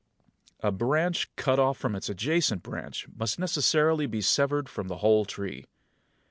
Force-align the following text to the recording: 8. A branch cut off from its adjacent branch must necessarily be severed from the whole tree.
8. 0.63 0.67
A 0.67 0.71
branch 0.71 1.35
cut 1.35 1.59
off 1.59 1.77
from 1.77 1.95
its 1.95 2.09
adjacent 2.09 2.63
branch 2.63 3.05
must 3.15 3.37
necessarily 3.37 4.07
be 4.07 4.19
severed 4.19 4.67
from 4.67 4.87
the 4.87 4.97
whole 4.97 5.25
tree. 5.25 5.67